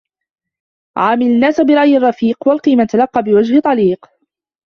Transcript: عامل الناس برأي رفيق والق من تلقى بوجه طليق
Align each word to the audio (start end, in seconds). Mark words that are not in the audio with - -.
عامل 0.97 1.25
الناس 1.25 1.61
برأي 1.61 1.97
رفيق 1.97 2.47
والق 2.47 2.67
من 2.69 2.87
تلقى 2.87 3.23
بوجه 3.23 3.59
طليق 3.59 4.05